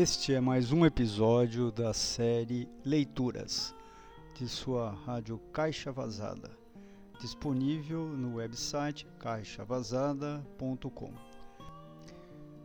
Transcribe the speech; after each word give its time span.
Este 0.00 0.32
é 0.32 0.40
mais 0.40 0.70
um 0.70 0.86
episódio 0.86 1.72
da 1.72 1.92
série 1.92 2.68
Leituras 2.84 3.74
de 4.32 4.46
sua 4.46 4.92
rádio 5.04 5.40
Caixa 5.52 5.90
Vazada, 5.90 6.56
disponível 7.20 8.06
no 8.06 8.36
website 8.36 9.08
caixavazada.com. 9.18 11.12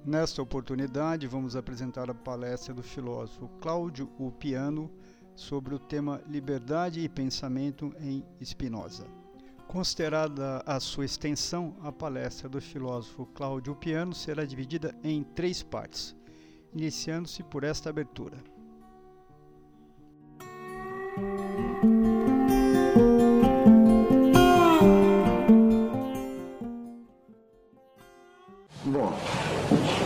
Nesta 0.06 0.44
oportunidade, 0.44 1.26
vamos 1.26 1.56
apresentar 1.56 2.08
a 2.08 2.14
palestra 2.14 2.72
do 2.72 2.84
filósofo 2.84 3.50
Cláudio 3.60 4.08
Upiano 4.20 4.92
sobre 5.34 5.74
o 5.74 5.80
tema 5.80 6.22
Liberdade 6.28 7.00
e 7.00 7.10
Pensamento 7.10 7.92
em 8.00 8.24
Spinoza. 8.46 9.08
Considerada 9.68 10.62
a 10.68 10.80
sua 10.80 11.06
extensão, 11.06 11.76
a 11.82 11.92
palestra 11.92 12.48
do 12.48 12.62
filósofo 12.62 13.26
Cláudio 13.26 13.74
Upiano 13.74 14.14
será 14.14 14.46
dividida 14.46 14.96
em 15.04 15.24
três 15.24 15.64
partes 15.64 16.16
iniciando-se 16.76 17.44
por 17.44 17.64
esta 17.64 17.90
abertura. 17.90 18.38
Bom, 28.86 29.14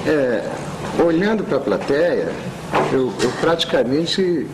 é, 0.06 1.04
olhando 1.04 1.44
para 1.44 1.58
a 1.58 1.60
plateia, 1.60 2.32
eu, 2.92 3.14
eu, 3.22 3.32
praticamente, 3.40 4.48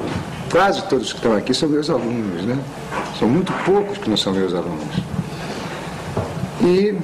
quase 0.51 0.87
todos 0.87 1.11
que 1.11 1.17
estão 1.17 1.35
aqui 1.35 1.53
são 1.53 1.67
meus 1.67 1.89
alunos, 1.89 2.43
né? 2.45 2.57
São 3.19 3.27
muito 3.27 3.51
poucos 3.65 3.97
que 3.97 4.09
não 4.09 4.17
são 4.17 4.33
meus 4.33 4.53
alunos. 4.53 4.95
E 6.61 6.97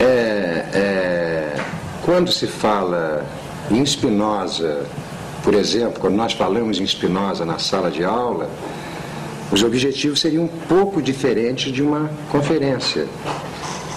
é, 0.00 0.66
é, 0.74 1.56
quando 2.10 2.32
se 2.32 2.48
fala 2.48 3.24
em 3.70 3.86
Spinoza, 3.86 4.84
por 5.44 5.54
exemplo, 5.54 6.00
quando 6.00 6.16
nós 6.16 6.32
falamos 6.32 6.80
em 6.80 6.84
Spinoza 6.84 7.44
na 7.44 7.60
sala 7.60 7.88
de 7.88 8.02
aula, 8.02 8.50
os 9.52 9.62
objetivos 9.62 10.20
seriam 10.20 10.42
um 10.42 10.48
pouco 10.48 11.00
diferentes 11.00 11.72
de 11.72 11.80
uma 11.80 12.10
conferência. 12.28 13.06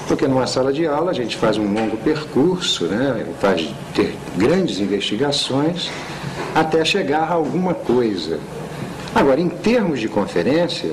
Porque 0.08 0.28
numa 0.28 0.45
sala 0.45 0.72
de 0.72 0.86
aula 0.86 1.09
a 1.09 1.14
gente 1.16 1.36
faz 1.36 1.58
um 1.58 1.73
longo 1.73 1.97
percurso, 1.97 2.86
né? 2.86 3.25
faz 3.39 3.73
ter 3.95 4.16
grandes 4.38 4.80
investigações 4.80 5.89
até 6.53 6.86
chegar 6.86 7.23
a 7.23 7.34
alguma 7.34 7.73
coisa. 7.73 8.39
Agora, 9.16 9.41
em 9.41 9.50
termos 9.50 10.00
de 10.00 10.08
conferência, 10.08 10.91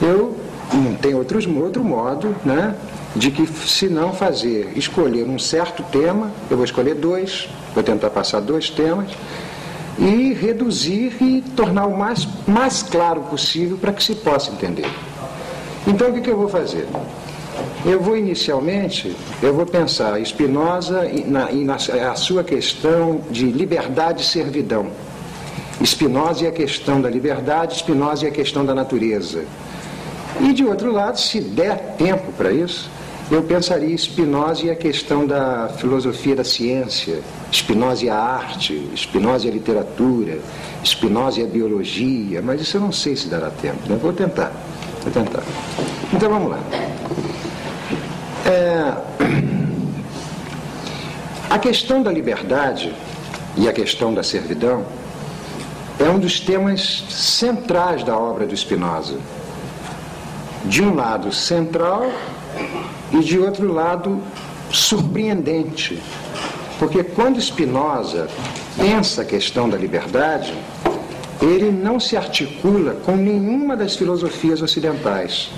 eu 0.00 0.36
não 0.72 0.94
tenho 0.94 1.18
outros, 1.18 1.48
outro 1.48 1.82
modo 1.82 2.32
né, 2.44 2.76
de 3.16 3.30
que 3.30 3.46
se 3.46 3.88
não 3.88 4.12
fazer, 4.12 4.72
escolher 4.76 5.24
um 5.24 5.38
certo 5.38 5.82
tema, 5.84 6.30
eu 6.50 6.56
vou 6.56 6.64
escolher 6.64 6.94
dois, 6.94 7.48
vou 7.74 7.82
tentar 7.82 8.10
passar 8.10 8.40
dois 8.40 8.70
temas, 8.70 9.10
e 9.98 10.32
reduzir 10.32 11.16
e 11.20 11.40
tornar 11.54 11.86
o 11.86 11.96
mais, 11.96 12.26
mais 12.46 12.82
claro 12.82 13.20
possível 13.22 13.76
para 13.76 13.92
que 13.92 14.02
se 14.02 14.14
possa 14.16 14.50
entender. 14.50 14.90
Então 15.86 16.10
o 16.10 16.14
que, 16.14 16.20
que 16.22 16.30
eu 16.30 16.36
vou 16.36 16.48
fazer? 16.48 16.88
Eu 17.84 18.00
vou 18.00 18.16
inicialmente, 18.16 19.14
eu 19.42 19.54
vou 19.54 19.66
pensar 19.66 20.18
Spinoza 20.24 21.06
e 21.06 21.24
na, 21.24 21.52
e 21.52 21.64
na 21.64 21.76
a 22.10 22.14
sua 22.16 22.42
questão 22.42 23.20
de 23.30 23.46
liberdade 23.46 24.22
e 24.22 24.26
servidão. 24.26 24.88
Spinoza 25.84 26.44
e 26.44 26.46
a 26.46 26.52
questão 26.52 27.00
da 27.00 27.10
liberdade, 27.10 27.76
Spinoza 27.76 28.24
e 28.24 28.28
a 28.28 28.30
questão 28.32 28.64
da 28.64 28.74
natureza. 28.74 29.44
E 30.40 30.52
de 30.52 30.64
outro 30.64 30.90
lado, 30.90 31.20
se 31.20 31.40
der 31.40 31.94
tempo 31.96 32.32
para 32.32 32.50
isso, 32.50 32.90
eu 33.30 33.42
pensaria 33.42 33.96
Spinoza 33.96 34.66
e 34.66 34.70
a 34.70 34.76
questão 34.76 35.26
da 35.26 35.68
filosofia 35.78 36.36
da 36.36 36.44
ciência, 36.44 37.22
Spinoza 37.50 38.04
e 38.04 38.10
a 38.10 38.16
arte, 38.16 38.90
Spinoza 38.94 39.46
e 39.46 39.50
a 39.50 39.52
literatura, 39.52 40.38
Spinoza 40.84 41.40
e 41.40 41.44
a 41.44 41.46
biologia, 41.46 42.42
mas 42.42 42.60
isso 42.60 42.76
eu 42.76 42.82
não 42.82 42.92
sei 42.92 43.16
se 43.16 43.28
dará 43.28 43.50
tempo, 43.50 43.88
né? 43.88 43.98
Vou 44.00 44.12
tentar, 44.12 44.52
vou 45.02 45.10
tentar. 45.10 45.42
Então 46.12 46.28
vamos 46.28 46.50
lá. 46.50 46.58
É... 48.44 48.94
A 51.48 51.58
questão 51.58 52.02
da 52.02 52.10
liberdade 52.10 52.92
e 53.56 53.68
a 53.68 53.72
questão 53.72 54.12
da 54.12 54.22
servidão 54.22 54.84
é 55.98 56.08
um 56.08 56.18
dos 56.18 56.40
temas 56.40 57.04
centrais 57.08 58.02
da 58.02 58.18
obra 58.18 58.46
do 58.46 58.56
Spinoza. 58.56 59.16
De 60.64 60.82
um 60.82 60.94
lado, 60.94 61.32
central 61.32 62.10
e 63.14 63.20
de 63.20 63.38
outro 63.38 63.72
lado 63.72 64.20
surpreendente, 64.70 66.02
porque 66.78 67.04
quando 67.04 67.40
Spinoza 67.40 68.28
pensa 68.76 69.22
a 69.22 69.24
questão 69.24 69.68
da 69.68 69.76
liberdade, 69.78 70.52
ele 71.40 71.70
não 71.70 72.00
se 72.00 72.16
articula 72.16 72.94
com 73.04 73.16
nenhuma 73.16 73.76
das 73.76 73.94
filosofias 73.94 74.60
ocidentais. 74.60 75.50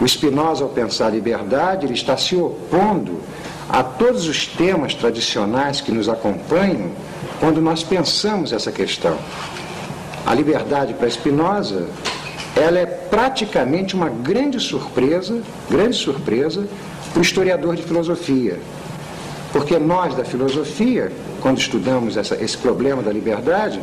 O 0.00 0.08
Spinoza, 0.08 0.64
ao 0.64 0.70
pensar 0.70 1.08
a 1.08 1.10
liberdade, 1.10 1.84
ele 1.84 1.92
está 1.92 2.16
se 2.16 2.34
opondo 2.34 3.20
a 3.68 3.82
todos 3.82 4.26
os 4.26 4.46
temas 4.46 4.94
tradicionais 4.94 5.80
que 5.82 5.92
nos 5.92 6.08
acompanham 6.08 6.90
quando 7.38 7.60
nós 7.60 7.82
pensamos 7.82 8.52
essa 8.52 8.72
questão. 8.72 9.18
A 10.24 10.34
liberdade 10.34 10.94
para 10.94 11.10
Spinoza 11.10 11.86
ela 12.56 12.78
é 12.78 12.86
praticamente 12.86 13.94
uma 13.94 14.08
grande 14.08 14.58
surpresa, 14.58 15.40
grande 15.70 15.96
surpresa 15.96 16.66
para 17.12 17.18
o 17.18 17.22
historiador 17.22 17.76
de 17.76 17.82
filosofia. 17.82 18.58
Porque 19.52 19.78
nós 19.78 20.14
da 20.14 20.24
filosofia, 20.24 21.10
quando 21.40 21.58
estudamos 21.58 22.16
essa, 22.16 22.36
esse 22.36 22.56
problema 22.56 23.02
da 23.02 23.12
liberdade, 23.12 23.80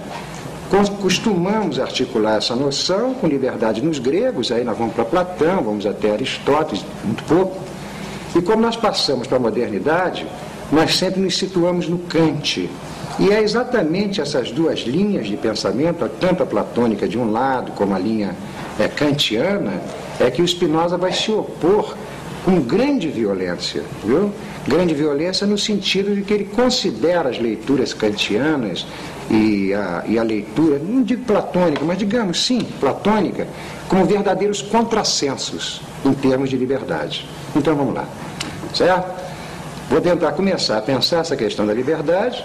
costumamos 1.02 1.80
articular 1.80 2.38
essa 2.38 2.56
noção 2.56 3.14
com 3.14 3.28
liberdade 3.28 3.82
nos 3.82 4.00
gregos, 4.00 4.52
aí 4.52 4.64
nós 4.64 4.78
vamos 4.78 4.94
para 4.94 5.06
Platão, 5.06 5.64
vamos 5.64 5.86
até 5.86 6.12
Aristóteles, 6.12 6.84
muito 7.04 7.24
pouco. 7.24 7.58
E 8.36 8.42
quando 8.42 8.62
nós 8.62 8.76
passamos 8.76 9.28
para 9.28 9.38
a 9.38 9.40
modernidade, 9.40 10.28
nós 10.72 10.98
sempre 10.98 11.22
nos 11.22 11.38
situamos 11.38 11.88
no 11.88 11.98
Kant, 12.00 12.70
e 13.20 13.32
é 13.32 13.42
exatamente 13.42 14.22
essas 14.22 14.52
duas 14.52 14.82
linhas 14.82 15.26
de 15.26 15.36
pensamento, 15.36 16.08
tanto 16.20 16.44
a 16.44 16.46
platônica 16.46 17.08
de 17.08 17.18
um 17.18 17.32
lado 17.32 17.72
como 17.72 17.96
a 17.96 18.00
linha 18.00 18.36
é, 18.80 18.88
kantiana, 18.88 19.82
é 20.20 20.30
que 20.30 20.42
o 20.42 20.48
Spinoza 20.48 20.98
vai 20.98 21.12
se 21.12 21.32
opor 21.32 21.96
com 22.44 22.62
grande 22.62 23.10
violência, 23.10 23.84
viu? 24.06 24.32
Grande 24.68 24.94
violência 24.94 25.46
no 25.46 25.58
sentido 25.58 26.16
de 26.16 26.22
que 26.22 26.34
ele 26.34 26.46
considera 26.46 27.30
as 27.30 27.38
leituras 27.38 27.94
kantianas 27.94 28.86
e 29.30 29.74
a, 29.74 30.04
e 30.08 30.18
a 30.18 30.24
leitura, 30.24 30.80
não 30.80 31.04
digo 31.04 31.24
platônica, 31.26 31.84
mas 31.84 31.98
digamos 31.98 32.46
sim, 32.46 32.66
platônica, 32.80 33.48
como 33.90 34.06
verdadeiros 34.06 34.62
contrassensos 34.62 35.82
em 36.06 36.14
termos 36.14 36.50
de 36.50 36.58
liberdade. 36.58 37.28
Então 37.56 37.76
vamos 37.76 37.94
lá, 37.94 38.08
certo? 38.74 39.28
Vou 39.90 40.02
tentar 40.02 40.34
começar 40.34 40.78
a 40.78 40.82
pensar 40.82 41.20
essa 41.20 41.36
questão 41.36 41.66
da 41.66 41.74
liberdade 41.74 42.44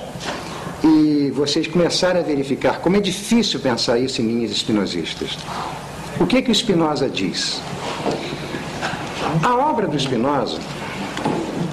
e 0.83 1.33
vocês 1.35 1.67
começarem 1.67 2.21
a 2.21 2.25
verificar 2.25 2.81
como 2.81 2.97
é 2.97 3.01
difícil 3.01 3.61
pensar 3.61 3.99
isso 3.99 4.21
em 4.21 4.27
linhas 4.27 4.51
espinosistas. 4.51 5.37
O 6.23 6.27
que 6.27 6.41
que 6.41 6.53
o 6.53 6.55
Spinoza 6.55 7.09
diz? 7.09 7.61
A 9.43 9.57
obra 9.57 9.89
do 9.89 9.99
Spinoza 9.99 10.61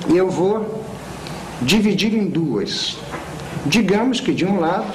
eu 0.09 0.27
vou 0.27 0.83
dividir 1.61 2.15
em 2.15 2.25
duas. 2.25 2.97
Digamos 3.67 4.19
que 4.19 4.33
de 4.33 4.45
um 4.45 4.59
lado 4.59 4.91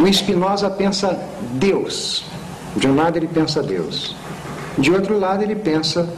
o 0.00 0.10
Spinoza 0.10 0.70
pensa 0.70 1.22
Deus. 1.52 2.24
De 2.74 2.88
um 2.88 2.96
lado 2.96 3.18
ele 3.18 3.26
pensa 3.28 3.62
Deus. 3.62 4.16
De 4.78 4.90
outro 4.90 5.18
lado 5.18 5.42
ele 5.42 5.56
pensa 5.56 6.08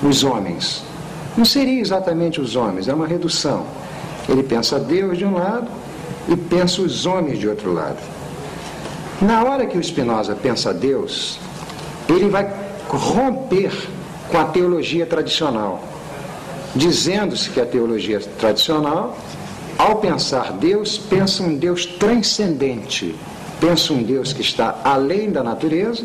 os 0.00 0.22
homens. 0.22 0.84
Não 1.36 1.44
seria 1.44 1.80
exatamente 1.80 2.40
os 2.40 2.54
homens, 2.54 2.86
é 2.86 2.94
uma 2.94 3.06
redução. 3.08 3.66
Ele 4.28 4.44
pensa 4.44 4.78
Deus 4.78 5.18
de 5.18 5.24
um 5.24 5.34
lado 5.34 5.66
e 6.28 6.36
pensa 6.36 6.82
os 6.82 7.04
homens 7.04 7.40
de 7.40 7.48
outro 7.48 7.72
lado. 7.72 7.98
Na 9.20 9.42
hora 9.42 9.66
que 9.66 9.76
o 9.76 9.82
Spinoza 9.82 10.36
pensa 10.36 10.72
Deus, 10.72 11.40
ele 12.12 12.28
vai 12.28 12.50
romper 12.88 13.72
com 14.28 14.38
a 14.38 14.44
teologia 14.44 15.06
tradicional, 15.06 15.82
dizendo-se 16.74 17.50
que 17.50 17.60
a 17.60 17.66
teologia 17.66 18.20
tradicional, 18.38 19.16
ao 19.76 19.96
pensar 19.96 20.52
Deus, 20.52 20.98
pensa 20.98 21.42
um 21.42 21.56
Deus 21.56 21.86
transcendente, 21.86 23.14
pensa 23.60 23.92
um 23.92 24.02
Deus 24.02 24.32
que 24.32 24.40
está 24.40 24.80
além 24.84 25.30
da 25.30 25.42
natureza, 25.42 26.04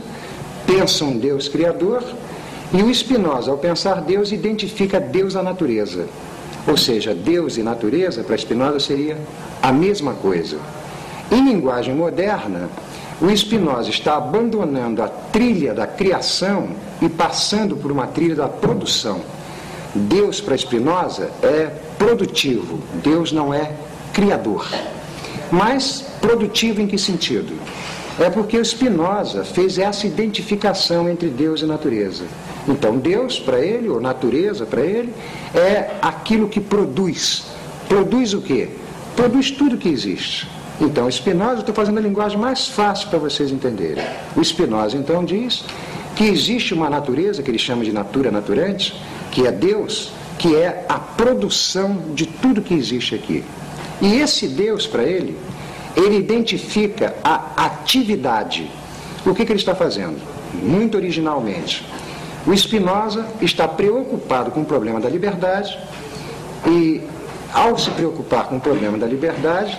pensa 0.65 1.05
um 1.05 1.17
Deus 1.17 1.47
criador, 1.47 2.03
e 2.73 2.81
o 2.81 2.93
Spinoza, 2.93 3.51
ao 3.51 3.57
pensar 3.57 4.01
Deus, 4.01 4.31
identifica 4.31 4.99
Deus 4.99 5.35
à 5.35 5.43
natureza. 5.43 6.07
Ou 6.67 6.75
seja, 6.75 7.13
Deus 7.13 7.57
e 7.57 7.63
natureza, 7.63 8.23
para 8.23 8.35
Spinoza, 8.37 8.79
seria 8.79 9.17
a 9.61 9.71
mesma 9.71 10.13
coisa. 10.13 10.57
Em 11.31 11.43
linguagem 11.43 11.93
moderna, 11.93 12.69
o 13.21 13.29
Spinoza 13.35 13.89
está 13.89 14.17
abandonando 14.17 15.01
a 15.01 15.07
trilha 15.07 15.73
da 15.73 15.87
criação 15.87 16.69
e 17.01 17.07
passando 17.07 17.77
por 17.77 17.91
uma 17.91 18.07
trilha 18.07 18.35
da 18.35 18.47
produção. 18.47 19.21
Deus 19.93 20.41
para 20.41 20.57
Spinoza 20.57 21.31
é 21.41 21.71
produtivo, 21.97 22.79
Deus 23.01 23.31
não 23.31 23.53
é 23.53 23.71
criador. 24.11 24.67
Mas 25.49 26.05
produtivo 26.19 26.81
em 26.81 26.87
que 26.87 26.97
sentido? 26.97 27.53
É 28.19 28.29
porque 28.29 28.57
o 28.57 28.65
Spinoza 28.65 29.43
fez 29.45 29.77
essa 29.77 30.05
identificação 30.07 31.09
entre 31.09 31.29
Deus 31.29 31.61
e 31.61 31.65
natureza. 31.65 32.25
Então, 32.67 32.97
Deus 32.97 33.39
para 33.39 33.59
ele, 33.59 33.87
ou 33.87 34.01
natureza 34.01 34.65
para 34.65 34.81
ele, 34.81 35.13
é 35.53 35.91
aquilo 36.01 36.49
que 36.49 36.59
produz. 36.59 37.45
Produz 37.87 38.33
o 38.33 38.41
quê? 38.41 38.69
Produz 39.15 39.51
tudo 39.51 39.77
que 39.77 39.89
existe. 39.89 40.47
Então, 40.79 41.09
Spinoza, 41.09 41.61
estou 41.61 41.73
fazendo 41.73 41.97
a 41.97 42.01
linguagem 42.01 42.37
mais 42.37 42.67
fácil 42.67 43.09
para 43.09 43.19
vocês 43.19 43.51
entenderem. 43.51 44.03
O 44.35 44.43
Spinoza, 44.43 44.97
então, 44.97 45.23
diz 45.23 45.63
que 46.15 46.25
existe 46.25 46.73
uma 46.73 46.89
natureza, 46.89 47.41
que 47.41 47.49
ele 47.49 47.57
chama 47.57 47.83
de 47.83 47.91
natura 47.91 48.31
naturante, 48.31 48.93
que 49.31 49.45
é 49.45 49.51
Deus, 49.51 50.11
que 50.37 50.55
é 50.55 50.85
a 50.87 50.99
produção 50.99 52.01
de 52.13 52.25
tudo 52.25 52.61
que 52.61 52.73
existe 52.73 53.15
aqui. 53.15 53.43
E 54.01 54.15
esse 54.15 54.47
Deus, 54.47 54.85
para 54.85 55.03
ele, 55.03 55.37
ele 55.95 56.17
identifica 56.17 57.15
a 57.23 57.65
atividade. 57.65 58.69
O 59.25 59.33
que, 59.33 59.45
que 59.45 59.51
ele 59.51 59.59
está 59.59 59.73
fazendo? 59.73 60.17
Muito 60.53 60.97
originalmente. 60.97 61.85
O 62.45 62.55
Spinoza 62.55 63.25
está 63.41 63.67
preocupado 63.67 64.51
com 64.51 64.61
o 64.61 64.65
problema 64.65 64.99
da 64.99 65.09
liberdade 65.09 65.77
e, 66.67 67.01
ao 67.53 67.77
se 67.77 67.89
preocupar 67.91 68.47
com 68.47 68.57
o 68.57 68.61
problema 68.61 68.97
da 68.97 69.07
liberdade, 69.07 69.77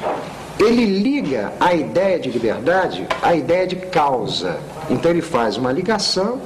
ele 0.59 0.87
liga 0.87 1.53
a 1.61 1.75
ideia 1.75 2.19
de 2.19 2.31
liberdade 2.31 3.07
à 3.23 3.35
ideia 3.35 3.67
de 3.67 3.77
causa. 3.77 4.59
Então 4.89 5.11
ele 5.11 5.23
faz 5.23 5.57
uma 5.57 5.71
ligação, 5.71 6.41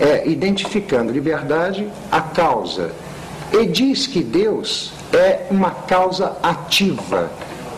é, 0.00 0.28
identificando 0.28 1.12
liberdade 1.12 1.88
à 2.10 2.20
causa. 2.20 2.92
E 3.52 3.66
diz 3.66 4.06
que 4.06 4.22
Deus 4.22 4.92
é 5.12 5.46
uma 5.50 5.70
causa 5.70 6.36
ativa. 6.42 7.30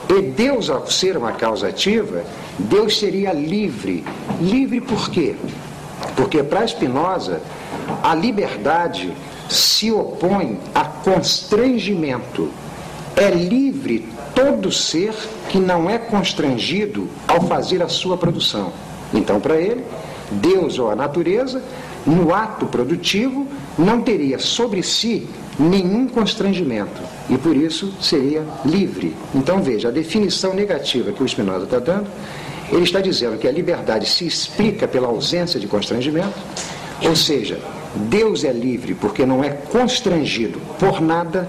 E 0.08 0.22
Deus, 0.22 0.70
ao 0.70 0.86
ser 0.86 1.16
uma 1.16 1.32
causa 1.32 1.68
ativa, 1.68 2.24
Deus 2.58 2.98
seria 2.98 3.32
livre. 3.32 4.04
Livre 4.40 4.80
por 4.80 5.10
quê? 5.10 5.36
Porque 6.16 6.42
para 6.42 6.66
Spinoza, 6.66 7.40
a 8.02 8.14
liberdade 8.14 9.12
se 9.48 9.92
opõe 9.92 10.58
a 10.74 10.84
constrangimento. 10.84 12.50
É 13.16 13.30
livre 13.30 14.08
todo 14.36 14.70
ser 14.70 15.14
que 15.48 15.58
não 15.58 15.88
é 15.88 15.96
constrangido 15.96 17.08
ao 17.26 17.40
fazer 17.48 17.82
a 17.82 17.88
sua 17.88 18.18
produção. 18.18 18.70
Então, 19.14 19.40
para 19.40 19.56
ele, 19.56 19.82
Deus 20.30 20.78
ou 20.78 20.90
a 20.90 20.94
natureza, 20.94 21.62
no 22.04 22.34
ato 22.34 22.66
produtivo, 22.66 23.48
não 23.78 24.02
teria 24.02 24.38
sobre 24.38 24.82
si 24.82 25.26
nenhum 25.58 26.06
constrangimento 26.06 27.00
e 27.30 27.38
por 27.38 27.56
isso 27.56 27.92
seria 28.00 28.44
livre. 28.64 29.16
Então 29.34 29.62
veja, 29.62 29.88
a 29.88 29.90
definição 29.90 30.52
negativa 30.52 31.12
que 31.12 31.22
o 31.22 31.28
Spinoza 31.28 31.64
está 31.64 31.78
dando, 31.78 32.06
ele 32.70 32.82
está 32.82 33.00
dizendo 33.00 33.38
que 33.38 33.48
a 33.48 33.52
liberdade 33.52 34.06
se 34.06 34.26
explica 34.26 34.86
pela 34.86 35.08
ausência 35.08 35.58
de 35.58 35.66
constrangimento, 35.66 36.38
ou 37.02 37.16
seja, 37.16 37.58
Deus 37.94 38.44
é 38.44 38.52
livre 38.52 38.94
porque 38.94 39.24
não 39.24 39.42
é 39.42 39.50
constrangido 39.50 40.60
por 40.78 41.00
nada 41.00 41.48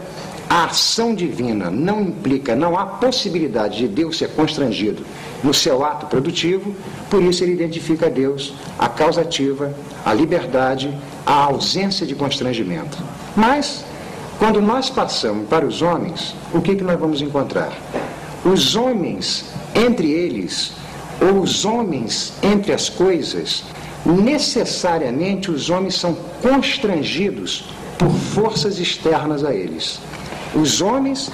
a 0.50 0.66
ação 0.66 1.14
divina 1.14 1.70
não 1.70 2.02
implica, 2.02 2.56
não 2.56 2.78
há 2.78 2.86
possibilidade 2.86 3.80
de 3.80 3.88
Deus 3.88 4.18
ser 4.18 4.30
constrangido 4.30 5.04
no 5.44 5.54
seu 5.54 5.84
ato 5.84 6.06
produtivo, 6.06 6.74
por 7.10 7.22
isso 7.22 7.44
ele 7.44 7.54
identifica 7.54 8.06
a 8.06 8.10
Deus, 8.10 8.54
a 8.80 8.88
causativa, 8.88 9.74
a 10.06 10.14
liberdade, 10.14 10.96
a 11.26 11.34
ausência 11.34 12.06
de 12.06 12.16
constrangimento. 12.16 12.98
Mas, 13.36 13.84
quando 14.40 14.62
nós 14.62 14.90
passamos 14.90 15.48
para 15.50 15.66
os 15.66 15.82
homens, 15.82 16.34
o 16.54 16.62
que, 16.62 16.76
que 16.76 16.84
nós 16.84 17.00
vamos 17.00 17.22
encontrar? 17.22 17.74
Os 18.46 18.76
homens, 18.76 19.46
entre 19.76 20.10
eles, 20.10 20.72
ou 21.20 21.42
os 21.42 21.66
homens 21.66 22.34
entre 22.42 22.72
as 22.72 22.90
coisas, 22.90 23.64
necessariamente 24.06 25.52
os 25.52 25.70
homens 25.70 25.96
são 25.96 26.16
constrangidos 26.42 27.66
por 27.98 28.10
forças 28.10 28.80
externas 28.80 29.44
a 29.44 29.54
eles. 29.54 30.00
Os 30.60 30.82
homens 30.82 31.30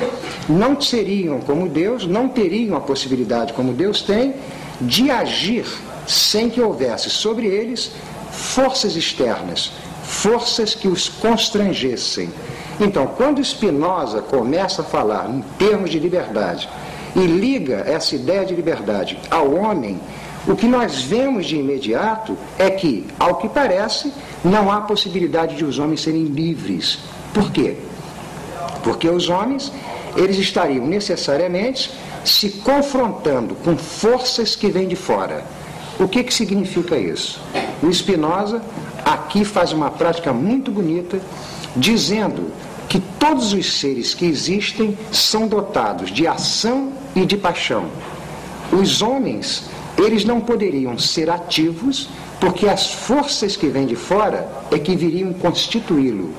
não 0.50 0.80
seriam 0.82 1.40
como 1.40 1.70
Deus, 1.70 2.06
não 2.06 2.28
teriam 2.28 2.76
a 2.76 2.82
possibilidade, 2.82 3.54
como 3.54 3.72
Deus 3.72 4.02
tem, 4.02 4.36
de 4.82 5.10
agir 5.10 5.66
sem 6.06 6.50
que 6.50 6.60
houvesse 6.60 7.10
sobre 7.10 7.48
eles 7.48 7.92
forças 8.32 8.98
externas, 8.98 9.72
forças 10.04 10.76
que 10.76 10.90
os 10.90 11.08
constrangessem. 11.08 12.30
Então, 12.80 13.08
quando 13.08 13.44
Spinoza 13.44 14.22
começa 14.22 14.82
a 14.82 14.86
falar 14.86 15.30
em 15.30 15.42
termos 15.58 15.90
de 15.90 16.00
liberdade 16.00 16.68
e 17.16 17.20
liga 17.20 17.84
essa 17.86 18.16
ideia 18.16 18.46
de 18.46 18.54
liberdade 18.54 19.18
ao 19.30 19.54
homem, 19.54 20.02
o 20.46 20.56
que 20.56 20.68
nós 20.68 21.02
vemos 21.02 21.46
de 21.46 21.56
imediato 21.56 22.36
é 22.60 22.70
que, 22.70 23.06
ao 23.18 23.36
que 23.36 23.48
parece, 23.48 24.12
não 24.44 24.70
há 24.70 24.82
possibilidade 24.82 25.56
de 25.56 25.64
os 25.64 25.80
homens 25.80 26.02
serem 26.02 26.26
livres. 26.26 27.00
Por 27.34 27.50
quê? 27.52 27.78
Porque 28.84 29.10
os 29.10 29.30
homens, 29.30 29.72
eles 30.16 30.38
estariam 30.38 30.86
necessariamente 30.86 31.92
se 32.24 32.50
confrontando 32.50 33.56
com 33.56 33.78
forças 33.78 34.56
que 34.56 34.70
vêm 34.70 34.88
de 34.88 34.96
fora. 34.96 35.44
O 36.00 36.08
que, 36.08 36.24
que 36.24 36.34
significa 36.34 36.98
isso? 36.98 37.42
O 37.82 37.92
Spinoza 37.92 38.62
aqui 39.06 39.44
faz 39.46 39.72
uma 39.72 39.90
prática 39.90 40.34
muito 40.34 40.72
bonita, 40.72 41.20
dizendo 41.76 42.52
que 42.88 43.00
todos 43.20 43.54
os 43.54 43.80
seres 43.80 44.14
que 44.14 44.26
existem 44.26 44.98
são 45.12 45.48
dotados 45.48 46.12
de 46.12 46.28
ação 46.28 46.94
e 47.16 47.26
de 47.26 47.38
paixão. 47.38 47.86
Os 48.72 49.02
homens, 49.02 49.64
eles 49.98 50.26
não 50.26 50.40
poderiam 50.40 50.98
ser 50.98 51.30
ativos, 51.30 52.10
porque 52.40 52.68
as 52.68 52.92
forças 52.92 53.56
que 53.56 53.68
vêm 53.68 53.86
de 53.86 53.96
fora 53.96 54.50
é 54.72 54.78
que 54.78 54.96
viriam 54.96 55.34
constituí-lo. 55.34 56.32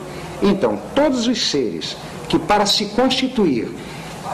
Então, 0.43 0.79
todos 0.95 1.27
os 1.27 1.51
seres 1.51 1.97
que 2.35 2.39
para 2.41 2.67
se 2.67 2.87
constituir 2.87 3.73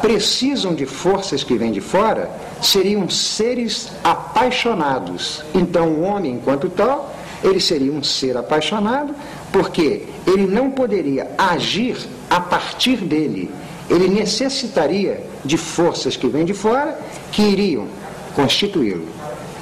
precisam 0.00 0.74
de 0.74 0.86
forças 0.86 1.44
que 1.44 1.54
vêm 1.54 1.70
de 1.70 1.82
fora, 1.82 2.30
seriam 2.62 3.10
seres 3.10 3.90
apaixonados. 4.02 5.44
Então, 5.54 5.88
o 5.88 6.02
homem, 6.04 6.32
enquanto 6.32 6.70
tal, 6.70 7.14
ele 7.44 7.60
seria 7.60 7.92
um 7.92 8.02
ser 8.02 8.38
apaixonado, 8.38 9.14
porque 9.52 10.06
ele 10.26 10.46
não 10.46 10.70
poderia 10.70 11.30
agir 11.36 11.98
a 12.30 12.40
partir 12.40 12.96
dele. 12.96 13.50
Ele 13.90 14.08
necessitaria 14.08 15.22
de 15.44 15.58
forças 15.58 16.16
que 16.16 16.26
vêm 16.26 16.46
de 16.46 16.54
fora 16.54 16.98
que 17.30 17.42
iriam 17.42 17.86
constituí-lo. 18.34 19.06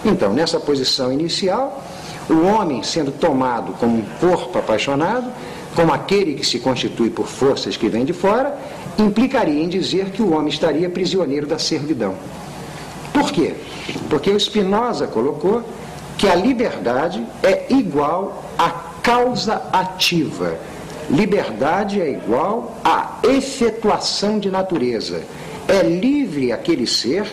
Então, 0.04 0.32
nessa 0.32 0.60
posição 0.60 1.12
inicial, 1.12 1.82
o 2.30 2.46
homem 2.46 2.84
sendo 2.84 3.10
tomado 3.10 3.72
como 3.72 3.98
um 3.98 4.04
corpo 4.20 4.56
apaixonado, 4.60 5.28
como 5.74 5.92
aquele 5.92 6.34
que 6.34 6.46
se 6.46 6.58
constitui 6.58 7.10
por 7.10 7.26
forças 7.26 7.76
que 7.76 7.88
vêm 7.88 8.04
de 8.04 8.12
fora, 8.12 8.56
implicaria 8.98 9.62
em 9.62 9.68
dizer 9.68 10.10
que 10.10 10.22
o 10.22 10.32
homem 10.32 10.48
estaria 10.48 10.88
prisioneiro 10.90 11.46
da 11.46 11.58
servidão. 11.58 12.14
Por 13.12 13.30
quê? 13.30 13.54
Porque 14.08 14.30
o 14.30 14.38
Spinoza 14.38 15.06
colocou 15.06 15.62
que 16.16 16.28
a 16.28 16.34
liberdade 16.34 17.24
é 17.42 17.66
igual 17.70 18.44
à 18.58 18.70
causa 19.02 19.62
ativa. 19.72 20.58
Liberdade 21.08 22.00
é 22.00 22.10
igual 22.10 22.76
à 22.84 23.18
efetuação 23.22 24.38
de 24.38 24.50
natureza. 24.50 25.22
É 25.66 25.82
livre 25.82 26.52
aquele 26.52 26.86
ser 26.86 27.26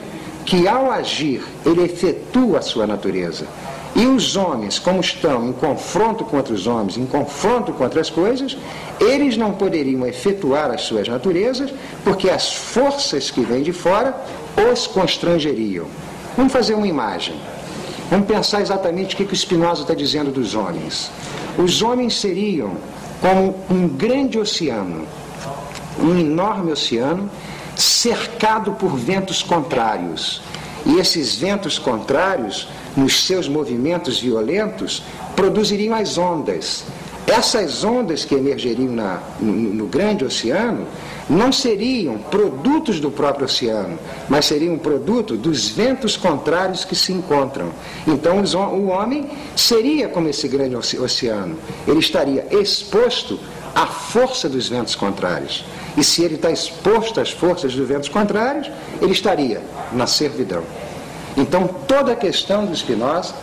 que, 0.45 0.67
ao 0.67 0.91
agir, 0.91 1.43
ele 1.65 1.83
efetua 1.83 2.59
a 2.59 2.61
sua 2.61 2.85
natureza. 2.85 3.45
E 3.95 4.05
os 4.07 4.35
homens, 4.35 4.77
como 4.77 4.99
estão 4.99 5.47
em 5.47 5.53
confronto 5.53 6.25
com 6.25 6.35
outros 6.35 6.67
homens, 6.67 6.97
em 6.97 7.05
confronto 7.05 7.71
com 7.71 7.83
outras 7.83 8.09
coisas, 8.09 8.57
eles 8.99 9.37
não 9.37 9.53
poderiam 9.53 10.05
efetuar 10.05 10.69
as 10.69 10.81
suas 10.81 11.07
naturezas, 11.07 11.73
porque 12.03 12.29
as 12.29 12.53
forças 12.53 13.31
que 13.31 13.39
vêm 13.41 13.63
de 13.63 13.71
fora 13.71 14.13
os 14.71 14.85
constrangeriam. 14.85 15.85
Vamos 16.35 16.51
fazer 16.51 16.73
uma 16.73 16.87
imagem. 16.87 17.35
Vamos 18.09 18.27
pensar 18.27 18.61
exatamente 18.61 19.15
o 19.15 19.17
que, 19.17 19.25
que 19.25 19.33
o 19.33 19.35
Spinoza 19.35 19.83
está 19.83 19.93
dizendo 19.93 20.29
dos 20.29 20.55
homens. 20.55 21.09
Os 21.57 21.81
homens 21.81 22.19
seriam 22.19 22.75
como 23.21 23.55
um 23.69 23.87
grande 23.87 24.37
oceano, 24.37 25.07
um 25.99 26.19
enorme 26.19 26.71
oceano, 26.71 27.29
cercado 27.75 28.73
por 28.73 28.95
ventos 28.97 29.41
contrários. 29.41 30.41
E 30.85 30.99
esses 30.99 31.35
ventos 31.35 31.79
contrários 31.79 32.67
nos 32.95 33.25
seus 33.25 33.47
movimentos 33.47 34.19
violentos, 34.19 35.03
produziriam 35.35 35.95
as 35.95 36.17
ondas. 36.17 36.85
Essas 37.27 37.83
ondas 37.83 38.23
que 38.23 38.35
emergeriam 38.35 38.91
na, 38.91 39.19
no, 39.39 39.51
no, 39.51 39.87
grande 39.87 40.23
oceano 40.23 40.85
não 41.27 41.51
seriam 41.51 42.19
produtos 42.19 42.99
do 42.99 43.09
próprio 43.09 43.45
oceano, 43.45 43.97
mas 44.29 44.45
seriam 44.45 44.77
produto 44.77 45.35
dos 45.35 45.67
ventos 45.67 46.15
contrários 46.15 46.85
que 46.85 46.95
se 46.95 47.11
encontram. 47.11 47.71
Então 48.05 48.43
o 48.75 48.89
homem 48.89 49.27
seria 49.55 50.07
como 50.07 50.29
esse 50.29 50.47
grande 50.47 50.75
oceano, 50.75 51.57
ele 51.87 51.99
estaria 51.99 52.45
exposto 52.51 53.39
à 53.75 53.85
força 53.85 54.47
dos 54.47 54.69
ventos 54.69 54.95
contrários. 54.95 55.65
E 55.97 56.03
se 56.03 56.23
ele 56.23 56.35
está 56.35 56.49
exposto 56.49 57.19
às 57.19 57.29
forças 57.29 57.75
dos 57.75 57.87
ventos 57.87 58.07
contrários, 58.09 58.71
ele 59.01 59.11
estaria 59.11 59.61
na 59.91 60.07
servidão. 60.07 60.63
Então, 61.35 61.67
toda 61.67 62.13
a 62.13 62.15
questão 62.15 62.65
do 62.65 62.73
Spinoza 62.73 63.35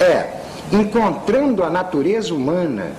é 0.00 0.40
encontrando 0.72 1.62
a 1.62 1.68
natureza 1.68 2.34
humana 2.34 2.92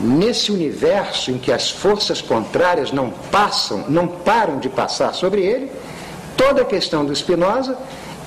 nesse 0.00 0.50
universo 0.50 1.30
em 1.30 1.38
que 1.38 1.52
as 1.52 1.70
forças 1.70 2.22
contrárias 2.22 2.90
não 2.90 3.10
passam, 3.30 3.84
não 3.88 4.08
param 4.08 4.58
de 4.58 4.68
passar 4.68 5.12
sobre 5.12 5.42
ele, 5.42 5.70
toda 6.36 6.62
a 6.62 6.64
questão 6.64 7.04
do 7.04 7.14
Spinoza 7.14 7.76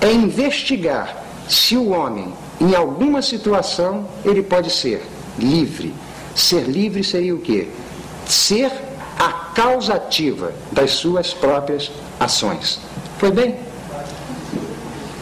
é 0.00 0.12
investigar 0.12 1.24
se 1.48 1.76
o 1.76 1.90
homem, 1.90 2.32
em 2.60 2.74
alguma 2.74 3.22
situação, 3.22 4.06
ele 4.24 4.42
pode 4.42 4.70
ser 4.70 5.02
livre. 5.38 5.94
Ser 6.34 6.62
livre 6.62 7.04
seria 7.04 7.34
o 7.34 7.38
quê? 7.38 7.68
Ser 8.26 8.70
a 9.18 9.32
causativa 9.54 10.52
das 10.72 10.92
suas 10.92 11.32
próprias 11.32 11.90
ações. 12.20 12.80
Foi 13.18 13.30
bem? 13.30 13.56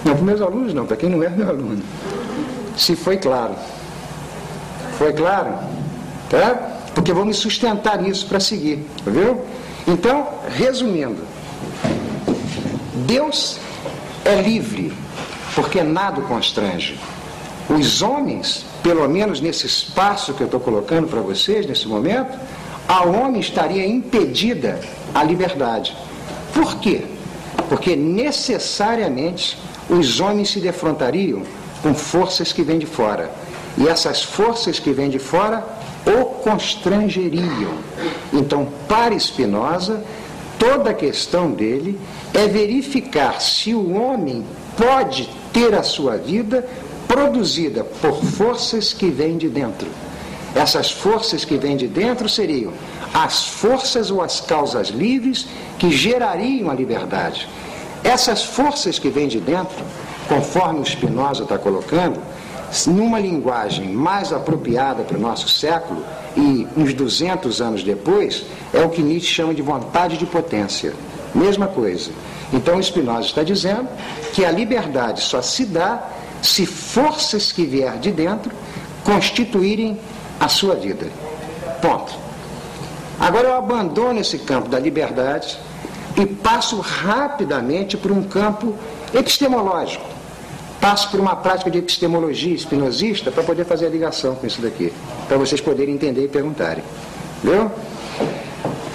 Não 0.04 0.14
para 0.14 0.24
meus 0.24 0.40
alunos, 0.40 0.74
não, 0.74 0.84
para 0.84 0.96
quem 0.96 1.08
não 1.08 1.22
é 1.22 1.28
meu 1.30 1.48
aluno. 1.48 1.82
Se 2.76 2.96
foi 2.96 3.16
claro. 3.16 3.54
Foi 4.98 5.12
claro? 5.12 5.54
Tá? 6.28 6.72
Porque 6.94 7.12
vamos 7.12 7.38
sustentar 7.38 8.06
isso 8.06 8.26
para 8.26 8.40
seguir, 8.40 8.86
viu? 9.06 9.44
Então, 9.86 10.28
resumindo, 10.56 11.22
Deus 13.06 13.58
é 14.24 14.40
livre, 14.40 14.92
porque 15.54 15.82
nada 15.82 16.20
o 16.20 16.24
constrange. 16.24 16.98
Os 17.68 18.02
homens, 18.02 18.64
pelo 18.82 19.08
menos 19.08 19.40
nesse 19.40 19.66
espaço 19.66 20.34
que 20.34 20.42
eu 20.42 20.46
estou 20.46 20.60
colocando 20.60 21.08
para 21.08 21.20
vocês 21.20 21.66
nesse 21.66 21.88
momento, 21.88 22.38
ao 22.86 23.12
homem 23.12 23.40
estaria 23.40 23.86
impedida 23.86 24.80
a 25.14 25.22
liberdade. 25.22 25.96
Por 26.52 26.76
quê? 26.76 27.02
Porque 27.68 27.96
necessariamente 27.96 29.58
os 29.88 30.20
homens 30.20 30.50
se 30.50 30.60
defrontariam 30.60 31.42
com 31.82 31.94
forças 31.94 32.52
que 32.52 32.62
vêm 32.62 32.78
de 32.78 32.86
fora. 32.86 33.30
E 33.76 33.88
essas 33.88 34.22
forças 34.22 34.78
que 34.78 34.92
vêm 34.92 35.10
de 35.10 35.18
fora 35.18 35.64
o 36.06 36.24
constrangeriam. 36.24 37.72
Então, 38.32 38.68
para 38.88 39.18
Spinoza, 39.18 40.04
toda 40.58 40.90
a 40.90 40.94
questão 40.94 41.50
dele 41.50 41.98
é 42.32 42.46
verificar 42.46 43.40
se 43.40 43.74
o 43.74 43.94
homem 43.94 44.44
pode 44.76 45.28
ter 45.52 45.74
a 45.74 45.82
sua 45.82 46.16
vida 46.16 46.66
produzida 47.08 47.84
por 47.84 48.22
forças 48.24 48.92
que 48.92 49.08
vêm 49.08 49.36
de 49.36 49.48
dentro. 49.48 49.88
Essas 50.54 50.90
forças 50.90 51.44
que 51.44 51.56
vêm 51.56 51.76
de 51.76 51.88
dentro 51.88 52.28
seriam 52.28 52.72
as 53.12 53.46
forças 53.46 54.10
ou 54.10 54.22
as 54.22 54.40
causas 54.40 54.88
livres 54.88 55.46
que 55.78 55.90
gerariam 55.90 56.70
a 56.70 56.74
liberdade. 56.74 57.48
Essas 58.02 58.44
forças 58.44 58.98
que 58.98 59.08
vêm 59.08 59.28
de 59.28 59.40
dentro, 59.40 59.84
conforme 60.28 60.80
o 60.80 60.84
Spinoza 60.84 61.42
está 61.42 61.58
colocando, 61.58 62.20
numa 62.86 63.18
linguagem 63.18 63.88
mais 63.88 64.32
apropriada 64.32 65.02
para 65.04 65.16
o 65.16 65.20
nosso 65.20 65.48
século, 65.48 66.04
e 66.36 66.66
uns 66.76 66.92
200 66.92 67.60
anos 67.60 67.82
depois, 67.82 68.44
é 68.72 68.84
o 68.84 68.90
que 68.90 69.02
Nietzsche 69.02 69.32
chama 69.32 69.54
de 69.54 69.62
vontade 69.62 70.16
de 70.16 70.26
potência. 70.26 70.92
Mesma 71.34 71.66
coisa. 71.66 72.10
Então, 72.52 72.82
Spinoza 72.82 73.28
está 73.28 73.42
dizendo 73.42 73.88
que 74.32 74.44
a 74.44 74.50
liberdade 74.50 75.20
só 75.20 75.40
se 75.40 75.64
dá 75.64 76.08
se 76.42 76.66
forças 76.66 77.50
que 77.50 77.64
vier 77.64 77.96
de 77.98 78.10
dentro 78.10 78.52
constituírem 79.02 79.98
a 80.44 80.48
sua 80.48 80.74
vida. 80.74 81.06
Ponto. 81.80 82.12
Agora 83.18 83.48
eu 83.48 83.54
abandono 83.54 84.20
esse 84.20 84.38
campo 84.38 84.68
da 84.68 84.78
liberdade 84.78 85.58
e 86.16 86.26
passo 86.26 86.78
rapidamente 86.80 87.96
para 87.96 88.12
um 88.12 88.22
campo 88.22 88.74
epistemológico. 89.14 90.04
Passo 90.80 91.10
por 91.10 91.18
uma 91.18 91.34
prática 91.34 91.70
de 91.70 91.78
epistemologia 91.78 92.54
espinosista 92.54 93.30
para 93.30 93.42
poder 93.42 93.64
fazer 93.64 93.86
a 93.86 93.88
ligação 93.88 94.34
com 94.34 94.46
isso 94.46 94.60
daqui, 94.60 94.92
para 95.26 95.38
vocês 95.38 95.60
poderem 95.62 95.94
entender 95.94 96.24
e 96.24 96.28
perguntarem. 96.28 96.84
Viu? 97.42 97.70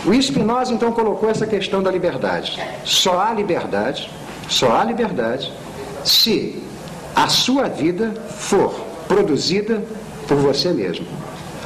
O 0.06 0.22
Spinoza 0.22 0.72
então 0.72 0.92
colocou 0.92 1.30
essa 1.30 1.48
questão 1.48 1.82
da 1.82 1.90
liberdade. 1.90 2.62
Só 2.86 3.20
há 3.20 3.34
liberdade, 3.34 4.10
só 4.48 4.72
há 4.72 4.84
liberdade 4.84 5.52
se 6.04 6.62
a 7.16 7.28
sua 7.28 7.68
vida 7.68 8.14
for 8.30 8.72
produzida 9.08 9.84
por 10.28 10.38
você 10.38 10.72
mesmo. 10.72 11.08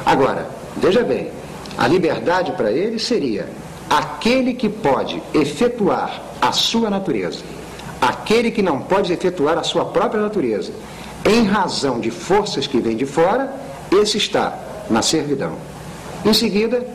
Agora, 0.04 0.48
veja 0.76 1.02
bem, 1.02 1.30
a 1.78 1.88
liberdade 1.88 2.52
para 2.52 2.70
ele 2.70 2.98
seria 2.98 3.48
aquele 3.88 4.54
que 4.54 4.68
pode 4.68 5.22
efetuar 5.32 6.20
a 6.40 6.52
sua 6.52 6.90
natureza, 6.90 7.42
aquele 8.00 8.50
que 8.50 8.62
não 8.62 8.80
pode 8.80 9.12
efetuar 9.12 9.58
a 9.58 9.62
sua 9.62 9.84
própria 9.86 10.20
natureza, 10.20 10.72
em 11.24 11.44
razão 11.44 12.00
de 12.00 12.10
forças 12.10 12.66
que 12.66 12.80
vêm 12.80 12.96
de 12.96 13.06
fora, 13.06 13.52
esse 13.90 14.18
está 14.18 14.58
na 14.90 15.00
servidão. 15.00 15.56
Em 16.24 16.34
seguida, 16.34 16.86